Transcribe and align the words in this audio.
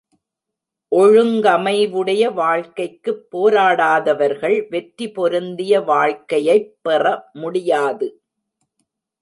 ஒழுங்கமைவுடைய 0.95 2.33
வாழ்க்கைக்குப் 2.33 3.27
போராடாதவர்கள் 3.31 4.69
வெற்றி 4.69 5.11
பொருந்திய 5.11 5.81
வாழ்க்கையைப் 5.81 6.77
பெற 6.81 7.29
முடியாது. 7.33 8.21